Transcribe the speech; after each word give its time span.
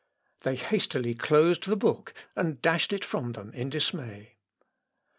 They 0.41 0.55
hastily 0.55 1.13
closed 1.13 1.65
the 1.67 1.75
book, 1.75 2.15
and 2.35 2.59
dashed 2.59 2.91
it 2.91 3.05
from 3.05 3.33
them 3.33 3.53
in 3.53 3.69
dismay. 3.69 4.37